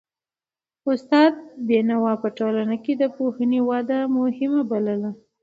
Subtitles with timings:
[0.91, 1.33] استاد
[1.67, 5.11] بینوا په ټولنه کي د پوهنې وده مهمه بلله.